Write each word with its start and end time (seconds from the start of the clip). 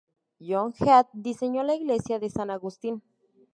John 0.39 0.73
Heath 0.79 1.09
diseñó 1.13 1.61
la 1.61 1.75
Iglesia 1.75 2.17
de 2.17 2.31
San 2.31 2.49
Agustín. 2.49 3.03